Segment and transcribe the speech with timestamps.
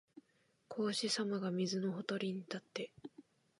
[0.67, 2.91] 孔子さまが水のほとりに立って、